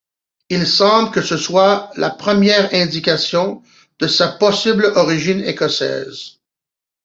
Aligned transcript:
Il 0.49 0.65
semble 0.65 1.11
que 1.11 1.21
ce 1.21 1.37
soit 1.37 1.91
la 1.95 2.09
première 2.09 2.73
indication 2.73 3.61
de 3.99 4.07
sa 4.07 4.29
possible 4.31 4.85
origine 4.95 5.41
écossaise. 5.41 6.39